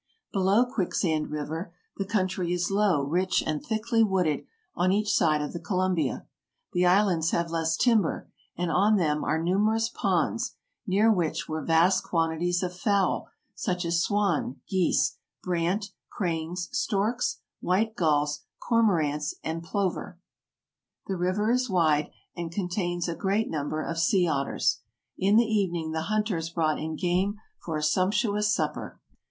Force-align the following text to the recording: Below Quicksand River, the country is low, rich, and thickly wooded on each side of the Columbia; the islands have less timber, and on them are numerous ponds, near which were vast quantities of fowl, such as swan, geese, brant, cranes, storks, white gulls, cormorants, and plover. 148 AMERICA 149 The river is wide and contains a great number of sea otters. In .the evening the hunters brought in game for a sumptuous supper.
Below 0.33 0.65
Quicksand 0.65 1.29
River, 1.29 1.75
the 1.97 2.05
country 2.05 2.51
is 2.51 2.71
low, 2.71 3.03
rich, 3.03 3.43
and 3.45 3.63
thickly 3.63 4.01
wooded 4.03 4.47
on 4.73 4.91
each 4.91 5.13
side 5.13 5.43
of 5.43 5.53
the 5.53 5.59
Columbia; 5.59 6.25
the 6.73 6.87
islands 6.87 7.29
have 7.29 7.51
less 7.51 7.77
timber, 7.77 8.27
and 8.57 8.71
on 8.71 8.95
them 8.95 9.23
are 9.23 9.37
numerous 9.39 9.89
ponds, 9.89 10.55
near 10.87 11.11
which 11.11 11.47
were 11.47 11.63
vast 11.63 12.03
quantities 12.03 12.63
of 12.63 12.75
fowl, 12.75 13.27
such 13.53 13.85
as 13.85 14.01
swan, 14.01 14.55
geese, 14.67 15.17
brant, 15.43 15.91
cranes, 16.09 16.67
storks, 16.71 17.37
white 17.59 17.95
gulls, 17.95 18.39
cormorants, 18.59 19.35
and 19.43 19.61
plover. 19.61 20.17
148 21.05 21.13
AMERICA 21.13 21.13
149 21.13 21.13
The 21.13 21.25
river 21.29 21.51
is 21.51 21.69
wide 21.69 22.09
and 22.35 22.51
contains 22.51 23.07
a 23.07 23.15
great 23.15 23.51
number 23.51 23.83
of 23.83 23.99
sea 23.99 24.27
otters. 24.27 24.79
In 25.19 25.35
.the 25.35 25.43
evening 25.45 25.91
the 25.91 26.09
hunters 26.09 26.49
brought 26.49 26.79
in 26.79 26.95
game 26.95 27.37
for 27.59 27.77
a 27.77 27.83
sumptuous 27.83 28.51
supper. 28.51 28.99